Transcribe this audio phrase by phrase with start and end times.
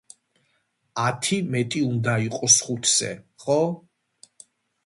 [1.07, 3.11] ათი მეტი უნდა იყოს ხუთზე.
[3.45, 3.59] ხო?